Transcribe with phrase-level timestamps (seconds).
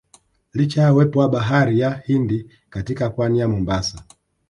[0.53, 4.03] Licha ya uwepo wa bahari ya Hindi katika Pwani ya Mombasa